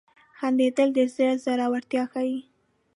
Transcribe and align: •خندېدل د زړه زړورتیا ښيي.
•خندېدل 0.37 0.89
د 0.97 0.99
زړه 1.13 1.33
زړورتیا 1.43 2.03
ښيي. 2.11 2.39